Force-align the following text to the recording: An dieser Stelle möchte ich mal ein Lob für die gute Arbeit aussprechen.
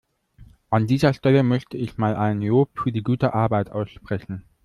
An 0.71 0.87
dieser 0.87 1.13
Stelle 1.13 1.43
möchte 1.43 1.77
ich 1.77 1.99
mal 1.99 2.15
ein 2.15 2.41
Lob 2.41 2.71
für 2.79 2.91
die 2.91 3.03
gute 3.03 3.35
Arbeit 3.35 3.69
aussprechen. 3.69 4.43